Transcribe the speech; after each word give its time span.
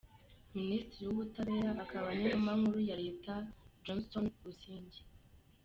Minisitiri 0.57 1.03
w’Ubutabera 1.07 1.71
akaba 1.85 2.07
n’Intumwa 2.15 2.51
Nkuru 2.59 2.79
ya 2.89 2.95
Leta, 3.03 3.33
Johnston 3.83 4.25
Busingye. 4.41 5.01